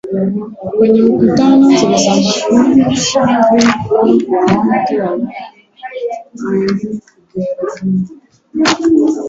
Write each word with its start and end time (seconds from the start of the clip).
kwenye 0.77 1.01
mkutano 1.01 1.67
zilisababisha 1.77 3.43
vifo 3.53 4.05
vya 4.05 4.39
watu 4.39 4.99
wawili 4.99 5.33
na 6.33 6.49
wengine 6.49 7.01
kujeruhiwa 7.31 9.19